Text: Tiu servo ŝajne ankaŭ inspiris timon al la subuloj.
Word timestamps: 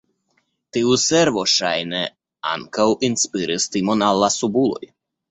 Tiu 0.75 0.93
servo 1.01 1.41
ŝajne 1.55 1.99
ankaŭ 2.51 2.85
inspiris 3.09 3.67
timon 3.75 4.01
al 4.07 4.23
la 4.23 4.31
subuloj. 4.37 4.89